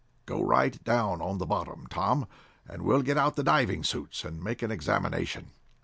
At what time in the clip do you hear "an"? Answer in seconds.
4.63-4.71